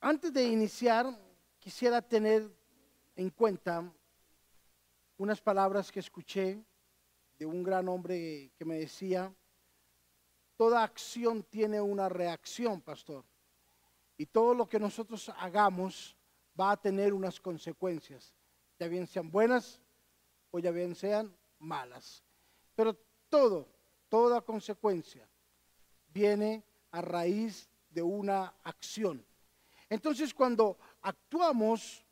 [0.00, 1.06] Antes de iniciar,
[1.58, 2.48] quisiera tener
[3.16, 3.92] en cuenta
[5.16, 6.64] unas palabras que escuché
[7.36, 9.34] de un gran hombre que me decía,
[10.56, 13.24] toda acción tiene una reacción, pastor.
[14.16, 16.16] Y todo lo que nosotros hagamos
[16.58, 18.32] va a tener unas consecuencias,
[18.78, 19.80] ya bien sean buenas
[20.52, 22.22] o ya bien sean malas.
[22.76, 22.96] Pero
[23.28, 23.68] todo,
[24.08, 25.28] toda consecuencia
[26.08, 29.27] viene a raíz de una acción.
[29.90, 32.04] Entonces cuando actuamos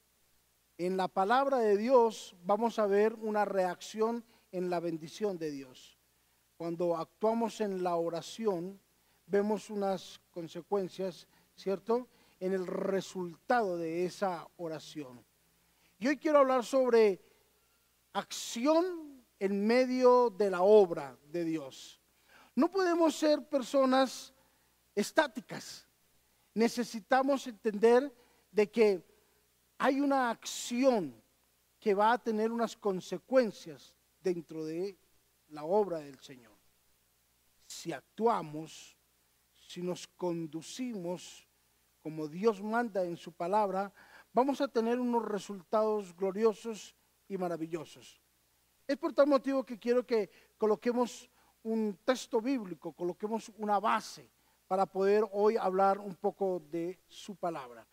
[0.79, 5.99] en la palabra de Dios, vamos a ver una reacción en la bendición de Dios.
[6.57, 8.81] Cuando actuamos en la oración,
[9.27, 12.09] vemos unas consecuencias, ¿cierto?
[12.41, 15.25] En el resultado de esa oración.
[15.99, 17.21] Y hoy quiero hablar sobre
[18.13, 22.01] acción en medio de la obra de Dios.
[22.55, 24.33] No podemos ser personas
[24.95, 25.86] estáticas.
[26.57, 28.11] Necesitamos entender
[28.51, 29.05] de que
[29.77, 31.23] hay una acción
[31.79, 34.99] que va a tener unas consecuencias dentro de
[35.49, 36.57] la obra del Señor.
[37.67, 38.97] Si actuamos,
[39.69, 41.47] si nos conducimos
[42.01, 43.93] como Dios manda en su palabra,
[44.33, 46.97] vamos a tener unos resultados gloriosos
[47.29, 48.23] y maravillosos.
[48.87, 51.29] Es por tal motivo que quiero que coloquemos
[51.65, 54.31] un texto bíblico, coloquemos una base
[54.67, 57.87] para poder hoy hablar un poco de su palabra.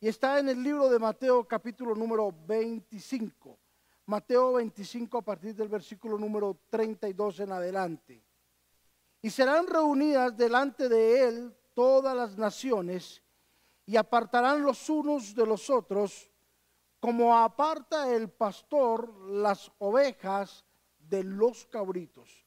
[0.00, 3.58] Y está en el libro de Mateo capítulo número 25.
[4.06, 8.22] Mateo 25 a partir del versículo número 32 en adelante.
[9.22, 13.22] Y serán reunidas delante de él todas las naciones
[13.84, 16.30] y apartarán los unos de los otros
[17.00, 20.64] como aparta el pastor las ovejas
[20.98, 22.44] de los cabritos.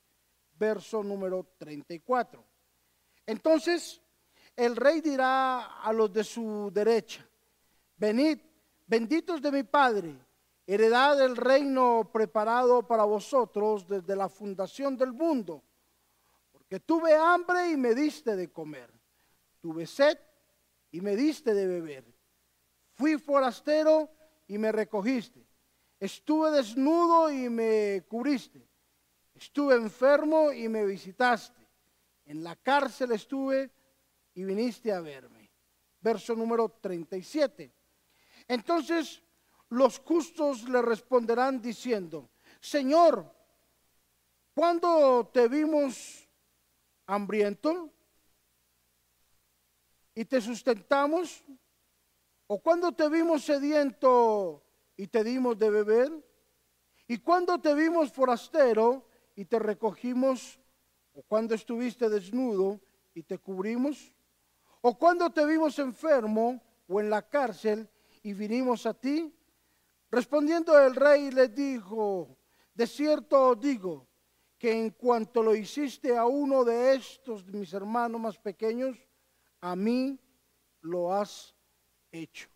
[0.57, 2.48] Verso número 34.
[3.29, 4.01] Entonces
[4.55, 7.23] el rey dirá a los de su derecha,
[7.95, 8.39] venid,
[8.87, 10.15] benditos de mi Padre,
[10.65, 15.63] heredad del reino preparado para vosotros desde la fundación del mundo,
[16.51, 18.91] porque tuve hambre y me diste de comer,
[19.61, 20.17] tuve sed
[20.89, 22.11] y me diste de beber,
[22.95, 24.09] fui forastero
[24.47, 25.45] y me recogiste,
[25.99, 28.67] estuve desnudo y me cubriste,
[29.35, 31.58] estuve enfermo y me visitaste
[32.29, 33.71] en la cárcel estuve
[34.35, 35.51] y viniste a verme.
[35.99, 37.73] Verso número 37.
[38.47, 39.23] Entonces
[39.69, 42.29] los justos le responderán diciendo,
[42.61, 43.33] Señor,
[44.53, 46.29] ¿cuándo te vimos
[47.07, 47.91] hambriento
[50.13, 51.43] y te sustentamos?
[52.45, 54.63] ¿O cuándo te vimos sediento
[54.95, 56.11] y te dimos de beber?
[57.07, 60.59] ¿Y cuándo te vimos forastero y te recogimos
[61.13, 62.79] ¿O cuando estuviste desnudo
[63.13, 64.13] y te cubrimos?
[64.81, 67.89] ¿O cuando te vimos enfermo o en la cárcel
[68.23, 69.33] y vinimos a ti?
[70.11, 72.37] Respondiendo el rey le dijo,
[72.73, 74.07] de cierto os digo,
[74.57, 78.97] que en cuanto lo hiciste a uno de estos, mis hermanos más pequeños,
[79.61, 80.19] a mí
[80.81, 81.55] lo has
[82.11, 82.49] hecho.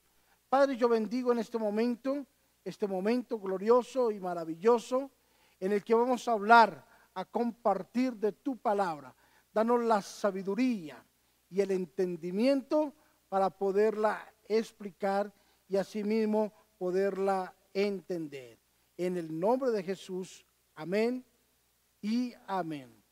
[0.50, 2.26] Padre, yo bendigo en este momento,
[2.64, 5.12] este momento glorioso y maravilloso,
[5.60, 6.86] en el que vamos a hablar
[7.16, 9.16] a compartir de tu palabra.
[9.52, 11.04] Danos la sabiduría
[11.50, 12.94] y el entendimiento
[13.30, 15.32] para poderla explicar
[15.68, 18.60] y asimismo poderla entender.
[18.98, 21.26] En el nombre de Jesús, amén
[22.02, 23.04] y amén.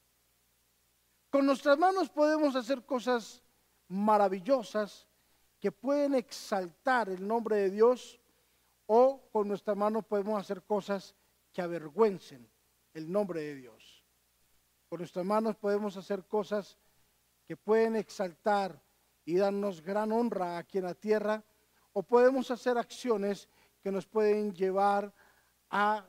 [1.30, 3.42] Con nuestras manos podemos hacer cosas
[3.88, 5.08] maravillosas
[5.60, 8.20] que pueden exaltar el nombre de Dios
[8.88, 11.16] o con nuestras manos podemos hacer cosas
[11.54, 12.50] que avergüencen
[12.94, 13.91] el nombre de Dios.
[14.92, 16.78] Con nuestras manos podemos hacer cosas
[17.46, 18.84] que pueden exaltar
[19.24, 21.42] y darnos gran honra aquí en la tierra,
[21.94, 23.48] o podemos hacer acciones
[23.82, 25.14] que nos pueden llevar
[25.70, 26.06] a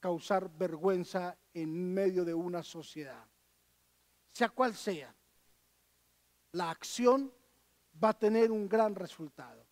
[0.00, 3.24] causar vergüenza en medio de una sociedad.
[4.32, 5.14] Sea cual sea,
[6.54, 7.32] la acción
[8.02, 9.64] va a tener un gran resultado.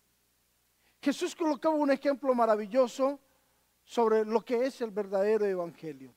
[1.01, 3.19] Jesús colocaba un ejemplo maravilloso
[3.83, 6.15] sobre lo que es el verdadero evangelio.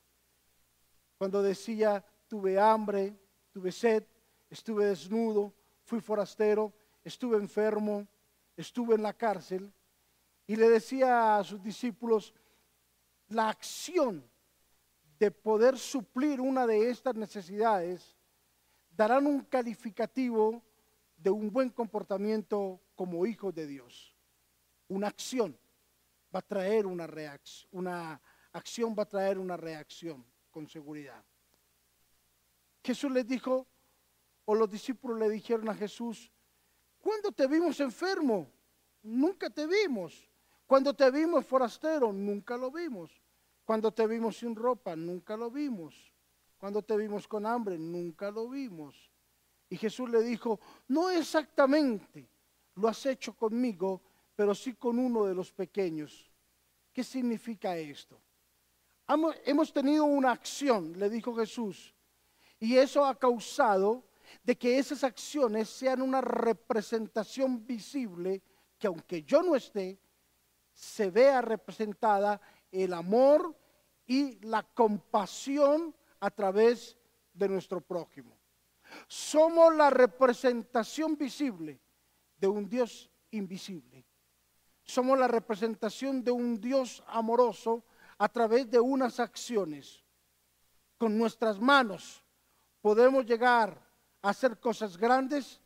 [1.17, 3.15] Cuando decía, tuve hambre,
[3.51, 4.03] tuve sed,
[4.49, 5.53] estuve desnudo,
[5.83, 8.07] fui forastero, estuve enfermo,
[8.55, 9.71] estuve en la cárcel.
[10.45, 12.33] Y le decía a sus discípulos,
[13.29, 14.23] la acción
[15.19, 18.15] de poder suplir una de estas necesidades
[18.89, 20.63] darán un calificativo
[21.17, 24.15] de un buen comportamiento como hijo de Dios.
[24.87, 25.57] Una acción
[26.33, 28.21] va a traer una reacción, una
[28.53, 31.23] acción va a traer una reacción con seguridad.
[32.87, 33.67] Jesús les dijo,
[34.45, 36.31] o los discípulos le dijeron a Jesús,
[36.99, 38.47] ¿cuándo te vimos enfermo
[39.07, 40.29] nunca te vimos.
[40.65, 43.11] Cuando te vimos forastero, nunca lo vimos.
[43.63, 46.13] Cuando te vimos sin ropa, nunca lo vimos.
[46.57, 49.09] Cuando te vimos con hambre, nunca lo vimos.
[49.69, 52.29] Y Jesús le dijo, no exactamente
[52.75, 54.01] lo has hecho conmigo,
[54.35, 56.31] pero sí con uno de los pequeños.
[56.93, 58.19] ¿Qué significa esto?
[59.45, 61.93] Hemos tenido una acción, le dijo Jesús,
[62.59, 64.03] y eso ha causado
[64.43, 68.41] de que esas acciones sean una representación visible
[68.77, 69.99] que aunque yo no esté,
[70.73, 72.39] se vea representada
[72.71, 73.55] el amor
[74.05, 76.97] y la compasión a través
[77.33, 78.37] de nuestro prójimo.
[79.07, 81.79] Somos la representación visible
[82.37, 84.05] de un Dios invisible.
[84.83, 87.83] Somos la representación de un Dios amoroso
[88.17, 90.03] a través de unas acciones.
[90.97, 92.23] Con nuestras manos
[92.87, 93.77] podemos llegar
[94.21, 95.59] a hacer cosas grandes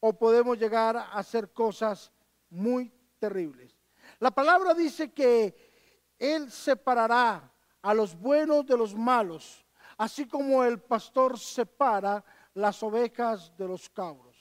[0.00, 2.10] o podemos llegar a hacer cosas
[2.48, 3.76] muy terribles.
[4.18, 7.52] La palabra dice que Él separará
[7.82, 9.62] a los buenos de los malos,
[9.98, 12.24] así como el pastor separa
[12.54, 14.34] las ovejas de los cabros.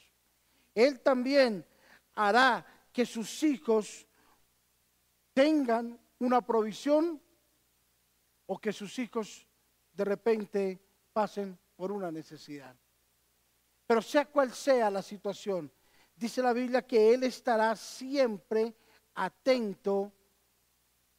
[0.73, 1.67] Él también
[2.15, 4.07] hará que sus hijos
[5.33, 7.21] tengan una provisión
[8.45, 9.45] o que sus hijos
[9.91, 10.79] de repente
[11.11, 12.73] pasen por una necesidad.
[13.85, 15.69] Pero sea cual sea la situación,
[16.15, 18.73] dice la Biblia que Él estará siempre
[19.15, 20.09] atento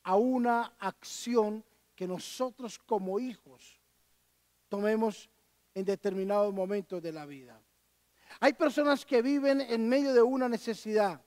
[0.05, 1.63] a una acción
[1.95, 3.79] que nosotros como hijos
[4.71, 5.29] tomemos
[5.75, 7.61] en determinados momentos de la vida.
[8.41, 11.21] Hay personas que viven en medio de una necesidad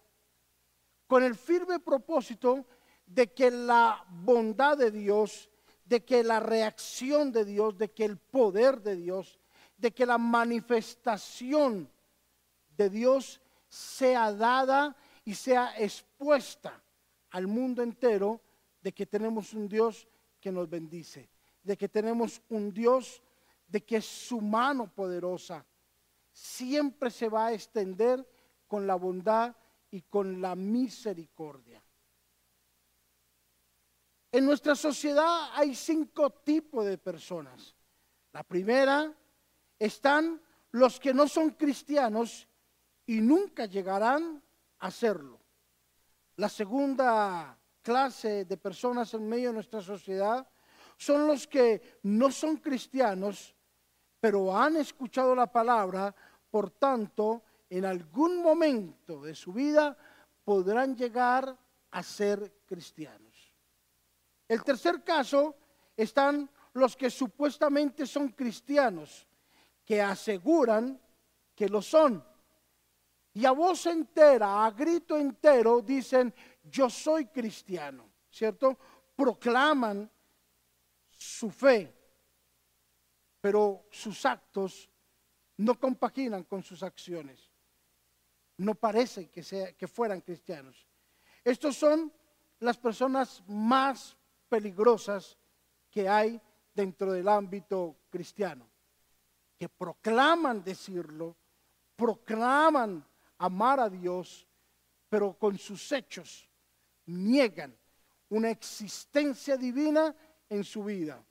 [1.05, 2.65] con el firme propósito
[3.05, 5.47] de que la bondad de Dios,
[5.87, 9.39] de que la reacción de Dios, de que el poder de Dios,
[9.77, 11.89] de que la manifestación
[12.75, 13.39] de Dios
[13.69, 16.81] sea dada y sea expuesta
[17.31, 18.41] al mundo entero
[18.81, 20.07] de que tenemos un Dios
[20.41, 21.29] que nos bendice,
[21.63, 23.21] de que tenemos un Dios
[23.67, 25.65] de que su mano poderosa
[26.31, 28.27] siempre se va a extender
[28.67, 29.55] con la bondad
[29.91, 31.81] y con la misericordia.
[34.37, 37.75] En nuestra sociedad hay cinco tipos de personas.
[38.31, 39.11] La primera
[39.79, 40.39] están
[40.73, 42.47] los que no son cristianos
[43.07, 44.43] y nunca llegarán
[44.77, 45.39] a serlo.
[46.35, 50.47] La segunda clase de personas en medio de nuestra sociedad
[50.97, 53.55] son los que no son cristianos
[54.19, 56.13] pero han escuchado la palabra,
[56.51, 57.41] por tanto,
[57.71, 59.97] en algún momento de su vida
[60.43, 61.57] podrán llegar
[61.89, 63.26] a ser cristianos.
[64.47, 65.55] El tercer caso
[65.95, 69.27] están los que supuestamente son cristianos,
[69.83, 70.99] que aseguran
[71.55, 72.23] que lo son.
[73.33, 76.33] Y a voz entera, a grito entero, dicen,
[76.63, 78.77] yo soy cristiano, ¿cierto?
[79.15, 80.09] Proclaman
[81.09, 81.97] su fe
[83.47, 84.89] pero sus actos
[85.57, 87.51] no compaginan con sus acciones.
[88.57, 90.87] No parece que, que fueran cristianos.
[91.43, 92.11] Estos son
[92.59, 94.17] las personas más
[94.47, 95.37] peligrosas
[95.89, 96.41] que hay
[96.73, 98.67] dentro del ámbito cristiano,
[99.57, 101.35] que proclaman decirlo,
[101.95, 103.05] proclaman
[103.37, 104.47] amar a Dios,
[105.09, 106.49] pero con sus hechos
[107.05, 107.75] niegan
[108.29, 110.15] una existencia divina
[110.49, 111.23] en su vida.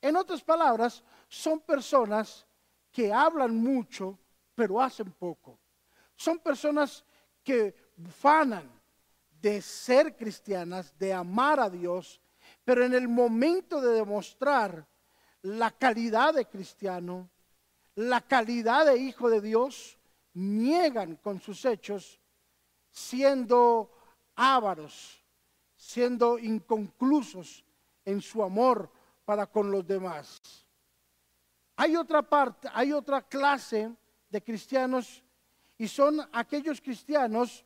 [0.00, 2.46] En otras palabras, son personas
[2.90, 4.18] que hablan mucho,
[4.54, 5.58] pero hacen poco.
[6.14, 7.04] Son personas
[7.42, 7.74] que
[8.18, 8.70] fanan
[9.40, 12.20] de ser cristianas, de amar a Dios,
[12.64, 14.86] pero en el momento de demostrar
[15.42, 17.28] la calidad de cristiano,
[17.94, 19.98] la calidad de hijo de Dios,
[20.34, 22.20] niegan con sus hechos,
[22.90, 23.90] siendo
[24.34, 25.22] ávaros,
[25.76, 27.64] siendo inconclusos
[28.04, 28.90] en su amor
[29.24, 30.40] para con los demás.
[31.76, 33.94] Hay otra parte, hay otra clase
[34.28, 35.22] de cristianos
[35.76, 37.64] y son aquellos cristianos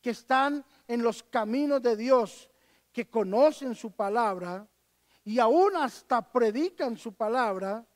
[0.00, 2.49] que están en los caminos de Dios,
[2.92, 4.68] que conocen su palabra
[5.24, 7.86] y aún hasta predican su palabra,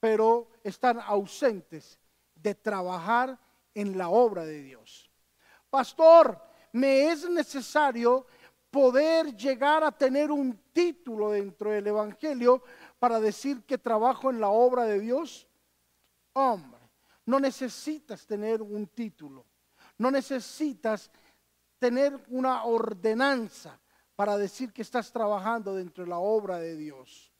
[0.00, 1.98] pero están ausentes
[2.34, 3.38] de trabajar
[3.74, 5.10] en la obra de Dios.
[5.70, 6.40] Pastor,
[6.72, 8.26] me es necesario
[8.70, 12.62] poder llegar a tener un título dentro del Evangelio
[12.98, 15.46] para decir que trabajo en la obra de Dios?
[16.32, 16.80] Hombre,
[17.26, 19.44] no necesitas tener un título,
[19.98, 21.10] no necesitas
[21.78, 23.78] tener una ordenanza
[24.22, 27.32] para decir que estás trabajando dentro de la obra de Dios.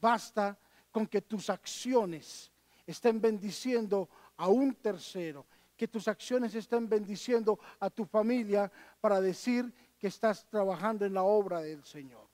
[0.00, 0.56] Basta
[0.92, 2.52] con que tus acciones
[2.86, 5.44] estén bendiciendo a un tercero,
[5.76, 8.70] que tus acciones estén bendiciendo a tu familia
[9.00, 12.28] para decir que estás trabajando en la obra del Señor.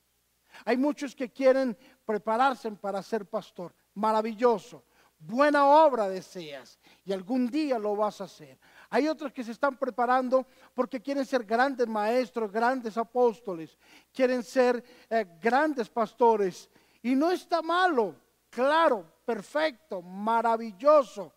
[0.65, 1.75] Hay muchos que quieren
[2.05, 3.73] prepararse para ser pastor.
[3.95, 4.83] Maravilloso.
[5.17, 8.59] Buena obra deseas y algún día lo vas a hacer.
[8.93, 10.45] Hay otros que se están preparando
[10.75, 13.75] porque quieren ser grandes maestros, grandes apóstoles,
[14.13, 16.69] quieren ser eh, grandes pastores.
[17.01, 18.15] Y no está malo,
[18.51, 21.33] claro, perfecto, maravilloso.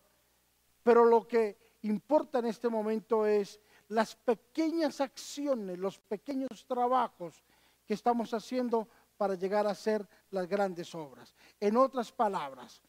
[0.83, 7.43] Pero lo que importa en este momento es las pequeñas acciones, los pequeños trabajos
[7.87, 8.87] que estamos haciendo
[9.17, 11.33] para llegar a hacer las grandes obras.
[11.59, 12.83] En otras palabras,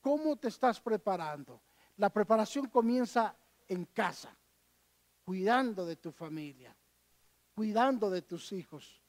[0.00, 1.60] ¿cómo te estás preparando?
[1.96, 3.34] La preparación comienza
[3.68, 4.36] en casa,
[5.24, 6.76] cuidando de tu familia,
[7.54, 9.00] cuidando de tus hijos,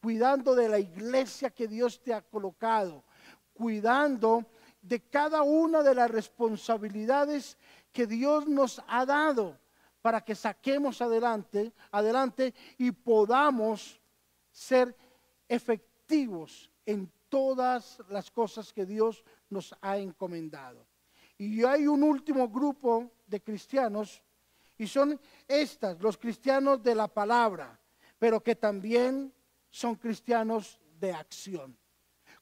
[0.00, 3.04] cuidando de la iglesia que Dios te ha colocado,
[3.52, 4.46] cuidando
[4.80, 7.58] de cada una de las responsabilidades
[7.92, 9.58] que Dios nos ha dado
[10.00, 14.00] para que saquemos adelante, adelante y podamos
[14.52, 14.96] ser
[15.48, 20.86] efectivos en todas las cosas que Dios nos ha encomendado.
[21.38, 24.22] Y hay un último grupo de cristianos
[24.76, 27.80] y son estas, los cristianos de la palabra,
[28.18, 29.32] pero que también
[29.70, 31.78] son cristianos de acción.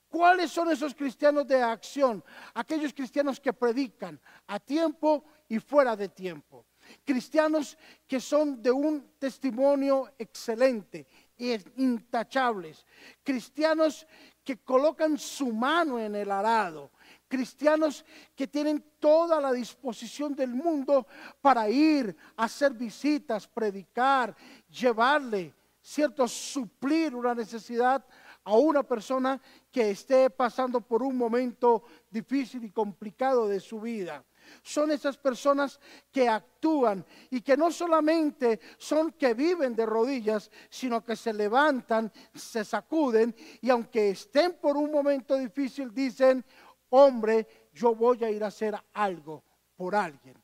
[0.09, 2.25] ¿Cuáles son esos cristianos de acción?
[2.55, 6.67] Aquellos cristianos que predican a tiempo y fuera de tiempo.
[7.05, 7.77] Cristianos
[8.07, 11.07] que son de un testimonio excelente
[11.39, 12.87] intachables.
[13.23, 14.07] Cristianos
[14.45, 16.91] que colocan su mano en el arado.
[17.29, 21.07] Cristianos que tienen toda la disposición del mundo
[21.41, 24.37] para ir a hacer visitas, predicar,
[24.69, 28.05] llevarle, cierto, suplir una necesidad
[28.45, 29.41] a una persona
[29.73, 34.25] que esté pasando por un momento difícil y complicado de su vida
[34.63, 41.05] son esas personas que actúan y que no solamente son que viven de rodillas, sino
[41.05, 46.45] que se levantan, se sacuden y aunque estén por un momento difícil, dicen,
[46.91, 49.45] hombre, yo voy a ir a hacer algo
[49.77, 50.43] por alguien.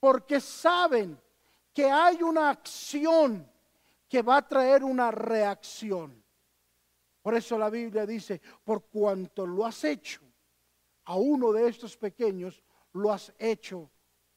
[0.00, 1.20] Porque saben
[1.72, 3.50] que hay una acción
[4.08, 6.24] que va a traer una reacción.
[7.22, 10.20] Por eso la Biblia dice, por cuanto lo has hecho
[11.04, 13.90] a uno de estos pequeños, lo has hecho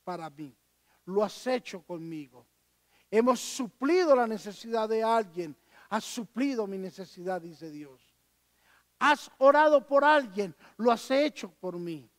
[0.03, 0.55] para mí,
[1.05, 2.48] lo has hecho conmigo.
[3.10, 5.55] Hemos suplido la necesidad de alguien,
[5.89, 8.01] has suplido mi necesidad, dice Dios.
[9.00, 12.10] Has orado por alguien, lo has hecho por mí.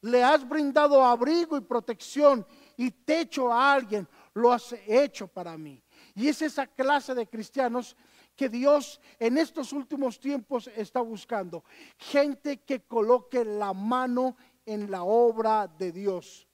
[0.00, 5.82] Le has brindado abrigo y protección y techo a alguien, lo has hecho para mí.
[6.14, 7.96] Y es esa clase de cristianos
[8.36, 11.64] que Dios en estos últimos tiempos está buscando.
[11.96, 16.46] Gente que coloque la mano en la obra de Dios.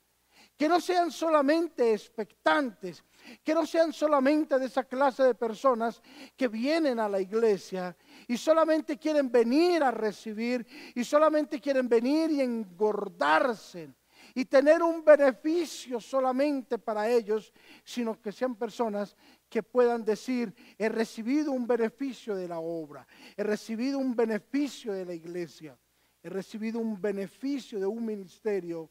[0.56, 3.02] Que no sean solamente expectantes,
[3.42, 6.02] que no sean solamente de esa clase de personas
[6.36, 7.96] que vienen a la iglesia
[8.28, 13.94] y solamente quieren venir a recibir y solamente quieren venir y engordarse
[14.34, 17.52] y tener un beneficio solamente para ellos,
[17.82, 19.16] sino que sean personas
[19.48, 25.04] que puedan decir, he recibido un beneficio de la obra, he recibido un beneficio de
[25.04, 25.76] la iglesia
[26.22, 28.90] he recibido un beneficio de un ministerio,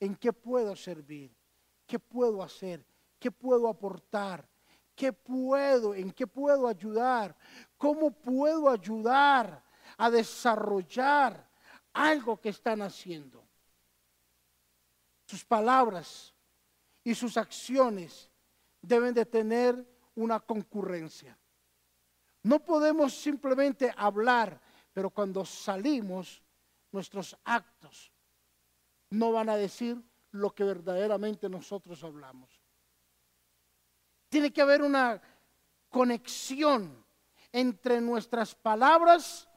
[0.00, 1.34] ¿en qué puedo servir?
[1.86, 2.84] ¿Qué puedo hacer?
[3.18, 4.48] ¿Qué puedo aportar?
[4.94, 5.94] ¿Qué puedo?
[5.94, 7.36] ¿En qué puedo ayudar?
[7.76, 9.62] ¿Cómo puedo ayudar
[9.96, 11.48] a desarrollar
[11.92, 13.44] algo que están haciendo?
[15.26, 16.34] Sus palabras
[17.02, 18.30] y sus acciones
[18.80, 21.38] deben de tener una concurrencia.
[22.42, 24.60] No podemos simplemente hablar,
[24.92, 26.43] pero cuando salimos
[26.94, 28.12] nuestros actos
[29.10, 32.62] no van a decir lo que verdaderamente nosotros hablamos.
[34.28, 35.20] Tiene que haber una
[35.88, 37.04] conexión
[37.50, 39.48] entre nuestras palabras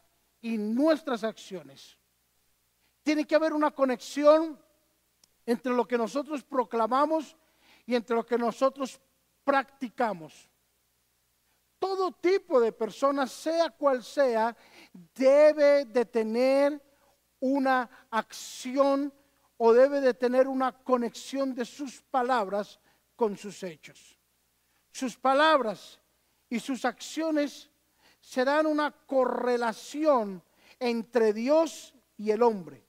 [0.41, 1.99] y nuestras acciones.
[3.03, 4.59] Tiene que haber una conexión
[5.45, 7.37] entre lo que nosotros proclamamos
[7.85, 8.99] y entre lo que nosotros
[9.43, 10.49] practicamos.
[11.77, 14.57] Todo tipo de personas, sea cual sea,
[15.13, 16.86] debe de tener
[17.39, 19.13] una acción
[19.57, 22.79] o debe de tener una conexión de sus palabras
[23.15, 24.17] con sus hechos.
[24.91, 25.99] Sus palabras
[26.49, 27.69] y sus acciones
[28.19, 30.43] serán una correlación
[30.79, 32.83] entre Dios y el hombre.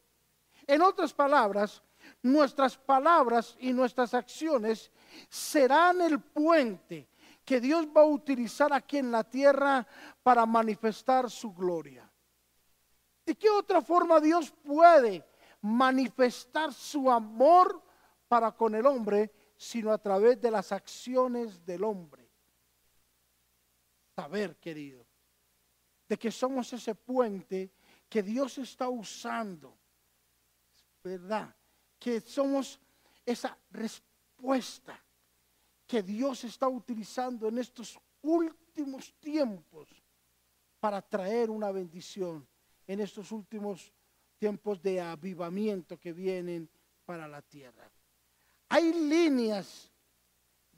[0.67, 1.83] En otras palabras,
[2.23, 4.91] nuestras palabras y nuestras acciones
[5.29, 7.09] serán el puente
[7.45, 9.87] que Dios va a utilizar aquí en la tierra
[10.23, 12.08] para manifestar su gloria.
[13.39, 15.25] ¿De qué otra forma Dios puede
[15.61, 17.81] manifestar su amor
[18.27, 22.29] para con el hombre sino a través de las acciones del hombre.
[24.17, 25.07] Saber, querido,
[26.09, 27.71] de que somos ese puente
[28.09, 29.77] que Dios está usando,
[31.05, 31.55] ¿verdad?
[31.97, 32.81] Que somos
[33.25, 35.01] esa respuesta
[35.87, 39.89] que Dios está utilizando en estos últimos tiempos
[40.81, 42.45] para traer una bendición
[42.89, 43.93] en estos últimos
[44.39, 46.69] tiempos de avivamiento que vienen
[47.05, 47.89] para la tierra.
[48.71, 49.93] Hay líneas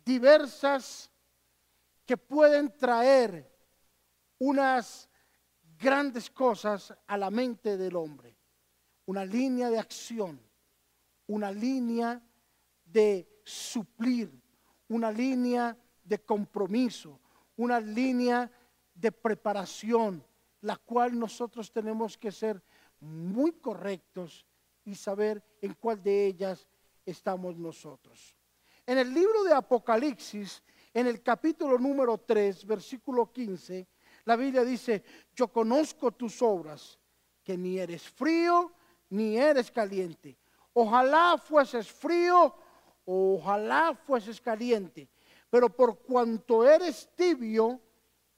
[0.04, 1.10] diversas
[2.04, 3.48] que pueden traer
[4.38, 5.08] unas
[5.78, 8.36] grandes cosas a la mente del hombre.
[9.06, 10.40] Una línea de acción,
[11.28, 12.20] una línea
[12.84, 14.32] de suplir,
[14.88, 17.20] una línea de compromiso,
[17.56, 18.50] una línea
[18.94, 20.24] de preparación,
[20.62, 22.62] la cual nosotros tenemos que ser
[23.00, 24.46] muy correctos
[24.84, 26.68] y saber en cuál de ellas
[27.04, 28.36] estamos nosotros.
[28.86, 30.62] En el libro de Apocalipsis,
[30.92, 33.86] en el capítulo número 3, versículo 15,
[34.24, 35.02] la Biblia dice,
[35.34, 36.98] yo conozco tus obras,
[37.42, 38.72] que ni eres frío
[39.10, 40.36] ni eres caliente.
[40.72, 42.54] Ojalá fueses frío,
[43.04, 45.08] ojalá fueses caliente.
[45.48, 47.80] Pero por cuanto eres tibio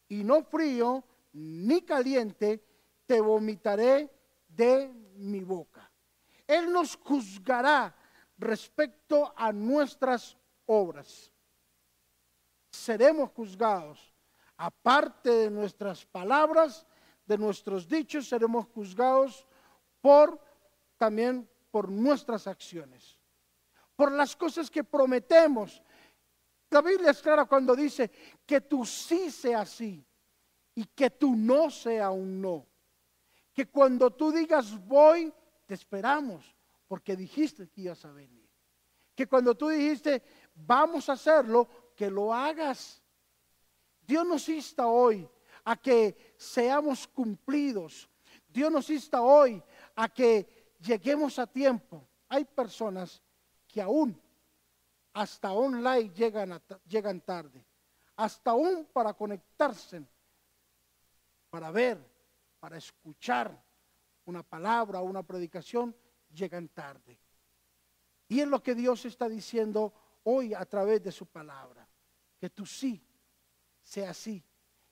[0.08, 2.64] y no frío ni caliente,
[3.06, 4.10] te vomitaré
[4.48, 5.90] de mi boca.
[6.46, 7.94] Él nos juzgará
[8.38, 10.36] respecto a nuestras
[10.66, 11.30] obras.
[12.70, 14.12] Seremos juzgados
[14.56, 16.86] aparte de nuestras palabras,
[17.26, 19.46] de nuestros dichos, seremos juzgados
[20.00, 20.40] por
[20.96, 23.18] también por nuestras acciones,
[23.96, 25.82] por las cosas que prometemos.
[26.70, 28.10] La Biblia es clara cuando dice
[28.46, 30.04] que tú sí sea sí
[30.74, 32.66] y que tú no sea un no.
[33.52, 35.32] Que cuando tú digas voy,
[35.66, 36.54] te esperamos
[36.88, 38.48] porque dijiste que ibas a venir.
[39.14, 40.22] Que cuando tú dijiste
[40.54, 43.02] vamos a hacerlo, que lo hagas.
[44.00, 45.28] Dios nos insta hoy
[45.64, 48.08] a que seamos cumplidos.
[48.48, 49.62] Dios nos insta hoy
[49.94, 52.06] a que lleguemos a tiempo.
[52.28, 53.22] Hay personas
[53.66, 54.20] que aún
[55.12, 57.64] hasta online llegan, llegan tarde.
[58.16, 60.04] Hasta aún para conectarse,
[61.52, 62.02] para ver,
[62.58, 63.62] para escuchar
[64.24, 65.94] una palabra o una predicación,
[66.32, 67.18] llegan tarde.
[68.26, 69.92] Y es lo que Dios está diciendo
[70.24, 71.86] hoy a través de su palabra.
[72.40, 73.06] Que tú sí
[73.82, 74.42] sea así,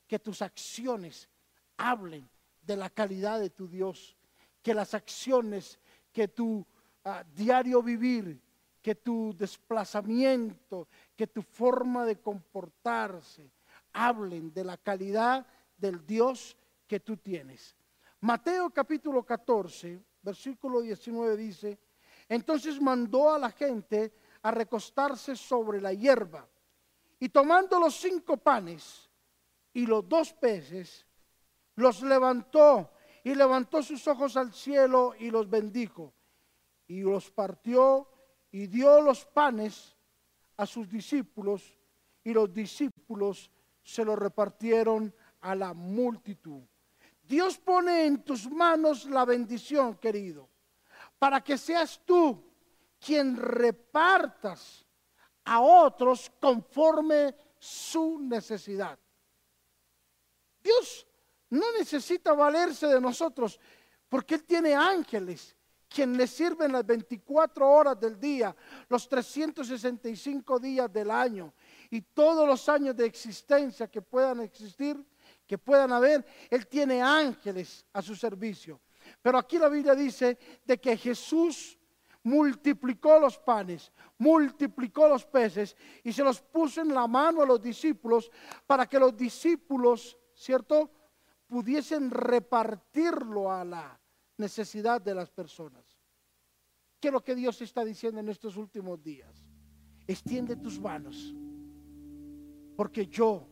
[0.06, 1.30] que tus acciones
[1.78, 2.28] hablen
[2.60, 4.14] de la calidad de tu Dios,
[4.62, 5.78] que las acciones,
[6.12, 6.66] que tu
[7.04, 8.38] ah, diario vivir,
[8.82, 13.50] que tu desplazamiento, que tu forma de comportarse,
[13.94, 15.46] hablen de la calidad
[15.80, 17.76] del Dios que tú tienes.
[18.20, 21.78] Mateo capítulo 14, versículo 19 dice,
[22.28, 24.12] entonces mandó a la gente
[24.42, 26.46] a recostarse sobre la hierba
[27.18, 29.10] y tomando los cinco panes
[29.72, 31.06] y los dos peces,
[31.76, 32.90] los levantó
[33.22, 36.12] y levantó sus ojos al cielo y los bendijo.
[36.86, 38.08] Y los partió
[38.50, 39.96] y dio los panes
[40.56, 41.78] a sus discípulos
[42.24, 43.50] y los discípulos
[43.82, 46.62] se los repartieron a la multitud.
[47.22, 50.48] Dios pone en tus manos la bendición, querido,
[51.18, 52.42] para que seas tú
[52.98, 54.84] quien repartas
[55.44, 58.98] a otros conforme su necesidad.
[60.62, 61.06] Dios
[61.50, 63.58] no necesita valerse de nosotros
[64.08, 65.56] porque Él tiene ángeles
[65.88, 68.54] quien le sirven las 24 horas del día,
[68.88, 71.52] los 365 días del año
[71.90, 75.04] y todos los años de existencia que puedan existir,
[75.50, 78.80] que puedan haber, Él tiene ángeles a su servicio.
[79.20, 81.76] Pero aquí la Biblia dice de que Jesús
[82.22, 87.60] multiplicó los panes, multiplicó los peces y se los puso en la mano a los
[87.60, 88.30] discípulos
[88.64, 90.88] para que los discípulos, ¿cierto?,
[91.48, 94.00] pudiesen repartirlo a la
[94.36, 95.84] necesidad de las personas.
[97.00, 99.44] ¿Qué es lo que Dios está diciendo en estos últimos días?
[100.06, 101.34] Extiende tus manos,
[102.76, 103.48] porque yo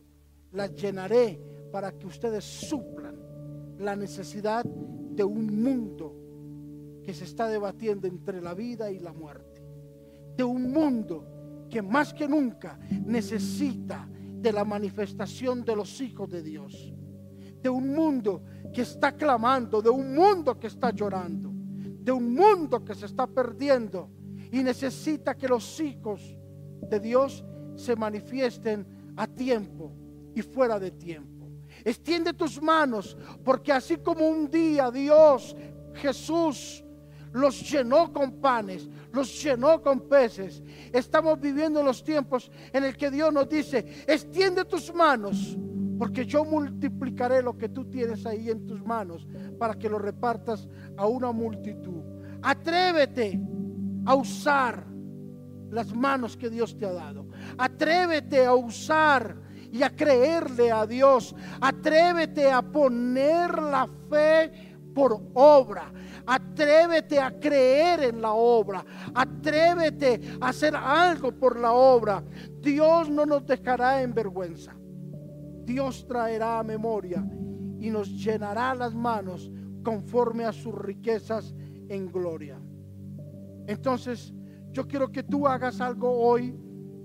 [0.53, 3.15] las llenaré para que ustedes suplan
[3.77, 6.15] la necesidad de un mundo
[7.03, 9.63] que se está debatiendo entre la vida y la muerte.
[10.35, 16.41] De un mundo que más que nunca necesita de la manifestación de los hijos de
[16.41, 16.93] Dios.
[17.61, 22.83] De un mundo que está clamando, de un mundo que está llorando, de un mundo
[22.83, 24.09] que se está perdiendo
[24.51, 26.37] y necesita que los hijos
[26.89, 27.43] de Dios
[27.75, 29.93] se manifiesten a tiempo
[30.33, 31.38] y fuera de tiempo.
[31.83, 35.55] Extiende tus manos, porque así como un día Dios,
[35.93, 36.83] Jesús,
[37.31, 40.63] los llenó con panes, los llenó con peces.
[40.91, 45.57] Estamos viviendo los tiempos en el que Dios nos dice, extiende tus manos,
[45.97, 50.67] porque yo multiplicaré lo que tú tienes ahí en tus manos para que lo repartas
[50.97, 52.01] a una multitud.
[52.41, 53.39] Atrévete
[54.05, 54.87] a usar
[55.69, 57.27] las manos que Dios te ha dado.
[57.57, 59.35] Atrévete a usar
[59.71, 61.35] y a creerle a Dios.
[61.61, 65.91] Atrévete a poner la fe por obra.
[66.25, 68.85] Atrévete a creer en la obra.
[69.13, 72.23] Atrévete a hacer algo por la obra.
[72.61, 74.75] Dios no nos dejará en vergüenza.
[75.65, 77.23] Dios traerá a memoria
[77.79, 79.51] y nos llenará las manos
[79.83, 81.53] conforme a sus riquezas
[81.87, 82.59] en gloria.
[83.67, 84.33] Entonces,
[84.71, 86.55] yo quiero que tú hagas algo hoy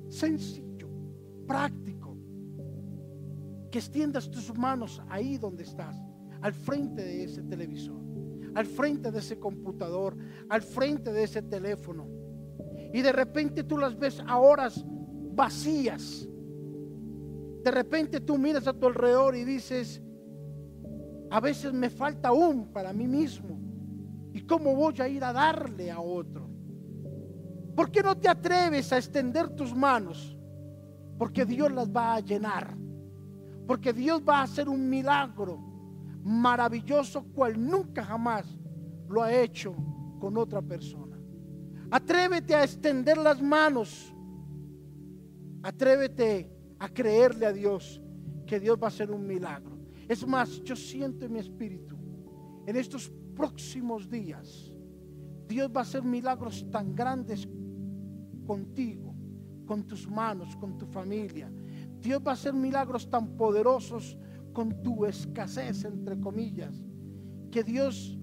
[0.09, 0.88] sencillo,
[1.46, 1.93] práctico.
[3.74, 5.96] Que extiendas tus manos ahí donde estás,
[6.42, 8.00] al frente de ese televisor,
[8.54, 10.16] al frente de ese computador,
[10.48, 12.06] al frente de ese teléfono.
[12.92, 14.84] Y de repente tú las ves a horas
[15.32, 16.28] vacías.
[17.64, 20.00] De repente tú miras a tu alrededor y dices,
[21.32, 23.58] a veces me falta aún para mí mismo.
[24.32, 26.48] ¿Y cómo voy a ir a darle a otro?
[27.74, 30.38] ¿Por qué no te atreves a extender tus manos?
[31.18, 32.83] Porque Dios las va a llenar.
[33.66, 35.59] Porque Dios va a hacer un milagro
[36.22, 38.46] maravilloso cual nunca jamás
[39.09, 39.74] lo ha hecho
[40.18, 41.18] con otra persona.
[41.90, 44.14] Atrévete a extender las manos.
[45.62, 48.00] Atrévete a creerle a Dios
[48.46, 49.79] que Dios va a hacer un milagro.
[50.09, 51.96] Es más, yo siento en mi espíritu,
[52.66, 54.74] en estos próximos días,
[55.48, 57.48] Dios va a hacer milagros tan grandes
[58.46, 59.14] contigo,
[59.66, 61.50] con tus manos, con tu familia.
[62.04, 64.18] Dios va a hacer milagros tan poderosos
[64.52, 66.84] con tu escasez, entre comillas,
[67.50, 68.18] que Dios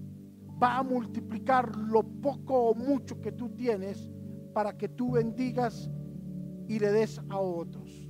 [0.62, 4.08] va a multiplicar lo poco o mucho que tú tienes
[4.54, 5.90] para que tú bendigas
[6.68, 8.08] y le des a otros.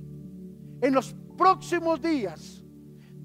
[0.79, 2.63] En los próximos días,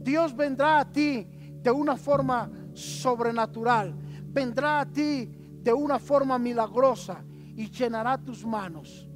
[0.01, 1.29] Dios vendrá a ti
[1.63, 3.95] de una forma sobrenatural,
[4.33, 5.31] vendrá a ti
[5.61, 7.23] de una forma milagrosa
[7.55, 9.08] y llenará tus manos.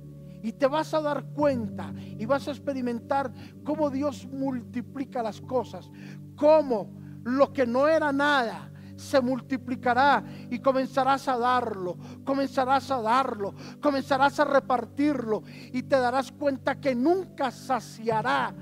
[0.43, 3.33] Y te vas a dar cuenta y vas a experimentar
[3.65, 5.91] cómo Dios multiplica las cosas,
[6.37, 6.93] cómo
[7.25, 14.39] lo que no era nada se multiplicará y comenzarás a darlo, comenzarás a darlo, comenzarás
[14.41, 18.55] a repartirlo y te darás cuenta que nunca saciará.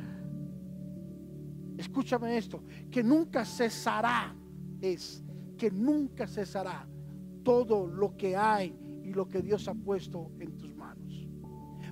[1.77, 4.35] Escúchame esto, que nunca cesará,
[4.81, 5.23] es
[5.57, 6.87] que nunca cesará
[7.43, 10.70] todo lo que hay y lo que Dios ha puesto en tus.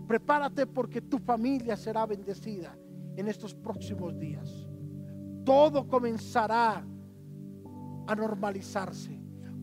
[0.08, 2.74] Prepárate porque tu familia será bendecida
[3.14, 4.66] en estos próximos días.
[5.44, 6.82] Todo comenzará
[8.06, 9.20] a normalizarse.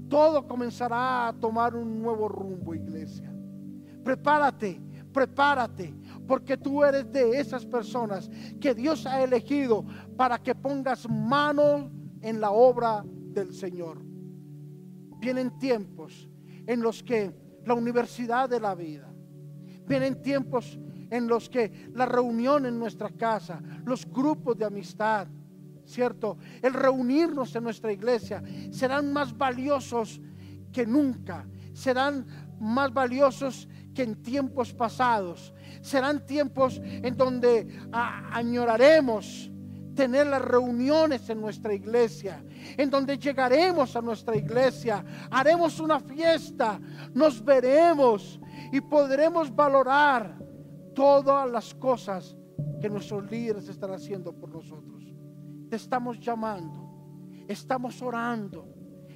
[0.07, 3.33] Todo comenzará a tomar un nuevo rumbo, iglesia.
[4.03, 4.79] Prepárate,
[5.11, 5.95] prepárate,
[6.27, 8.29] porque tú eres de esas personas
[8.61, 9.83] que Dios ha elegido
[10.15, 11.89] para que pongas mano
[12.21, 13.97] en la obra del Señor.
[15.17, 16.29] Vienen tiempos
[16.67, 17.33] en los que
[17.65, 19.11] la universidad de la vida,
[19.87, 20.77] vienen tiempos
[21.09, 25.27] en los que la reunión en nuestra casa, los grupos de amistad,
[25.85, 26.37] ¿cierto?
[26.61, 30.19] El reunirnos en nuestra iglesia serán más valiosos
[30.71, 32.25] que nunca, serán
[32.59, 39.51] más valiosos que en tiempos pasados, serán tiempos en donde añoraremos
[39.95, 42.43] tener las reuniones en nuestra iglesia,
[42.77, 46.79] en donde llegaremos a nuestra iglesia, haremos una fiesta,
[47.13, 48.39] nos veremos
[48.71, 50.37] y podremos valorar
[50.93, 52.35] todas las cosas
[52.81, 55.03] que nuestros líderes están haciendo por nosotros.
[55.69, 58.67] Te estamos llamando, estamos orando,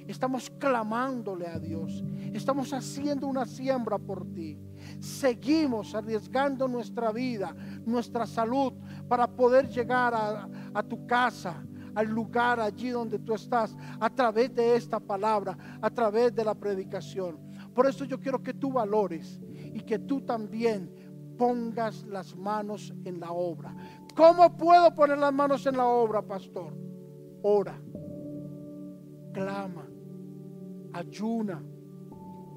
[0.06, 4.58] estamos clamándole a Dios, estamos haciendo una siembra por ti.
[4.98, 8.72] Seguimos arriesgando nuestra vida, nuestra salud,
[9.08, 10.48] para poder llegar a,
[10.82, 16.34] tu casa, al lugar allí donde tú estás, a través de esta palabra, a través
[16.34, 17.38] de la predicación.
[17.74, 20.92] Por eso yo quiero que tú valores y que tú también
[21.36, 23.74] pongas las manos en la obra.
[24.14, 26.74] ¿Cómo puedo poner las manos en la obra, pastor?
[27.42, 27.80] Ora,
[29.32, 29.88] clama,
[30.92, 31.62] ayuna,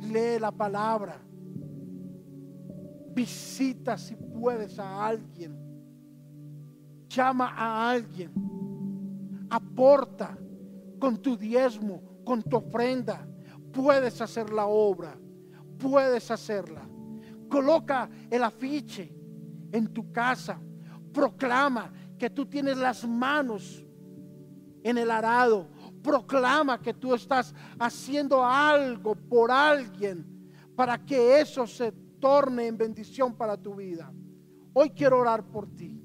[0.02, 1.18] lee la palabra,
[3.14, 5.63] visita si puedes a alguien
[7.14, 8.32] llama a alguien,
[9.50, 10.38] aporta
[11.00, 13.28] con tu diezmo, con tu ofrenda.
[13.72, 15.18] Puedes hacer la obra,
[15.78, 16.88] puedes hacerla.
[17.50, 19.14] Coloca el afiche
[19.72, 20.60] en tu casa,
[21.12, 23.86] proclama que tú tienes las manos
[24.84, 25.70] en el arado,
[26.02, 30.34] proclama que tú estás haciendo algo por alguien
[30.76, 34.12] para que eso se torne en bendición para tu vida.
[34.74, 36.03] Hoy quiero orar por ti,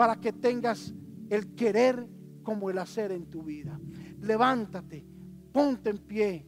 [0.00, 0.94] para que tengas
[1.28, 2.08] el querer
[2.42, 3.78] como el hacer en tu vida.
[4.22, 5.04] Levántate,
[5.52, 6.46] ponte en pie,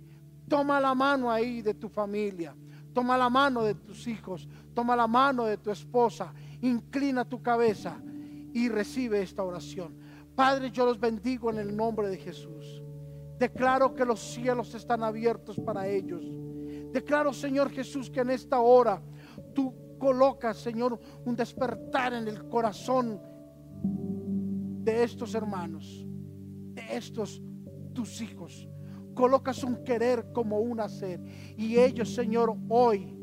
[0.49, 2.57] toma la mano ahí de tu familia,
[2.95, 8.01] toma la mano de tus hijos, toma la mano de tu esposa, inclina tu cabeza
[8.55, 9.99] y recibe esta oración.
[10.35, 12.83] Padre, yo los bendigo en el nombre de Jesús.
[13.39, 16.25] Declaro que los cielos están abiertos para ellos.
[16.91, 19.03] Declaro, Señor Jesús, que en esta hora
[19.53, 23.21] tú colocas, Señor, un despertar en el corazón
[24.83, 26.05] de estos hermanos,
[26.75, 27.41] de estos
[27.95, 28.69] tus hijos.
[29.15, 31.21] Colocas un querer como un hacer.
[31.57, 33.17] Y ellos, Señor, hoy,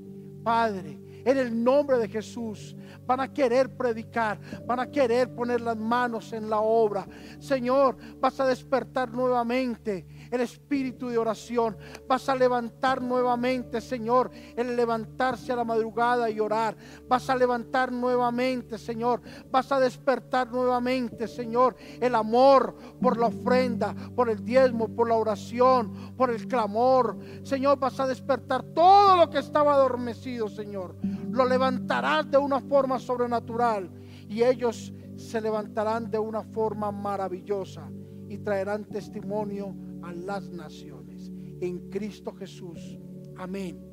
[0.43, 5.77] Padre, en el nombre de Jesús, van a querer predicar, van a querer poner las
[5.77, 7.07] manos en la obra.
[7.39, 11.77] Señor, vas a despertar nuevamente el espíritu de oración.
[12.07, 16.75] Vas a levantar nuevamente, Señor, el levantarse a la madrugada y orar.
[17.07, 19.21] Vas a levantar nuevamente, Señor.
[19.51, 25.15] Vas a despertar nuevamente, Señor, el amor por la ofrenda, por el diezmo, por la
[25.15, 27.17] oración, por el clamor.
[27.43, 30.95] Señor, vas a despertar todo lo que estaba adormecido, Señor.
[31.31, 33.89] Lo levantarás de una forma sobrenatural
[34.27, 37.89] y ellos se levantarán de una forma maravillosa
[38.29, 39.75] y traerán testimonio
[40.13, 41.31] las naciones.
[41.61, 42.99] En Cristo Jesús.
[43.37, 43.88] Amén.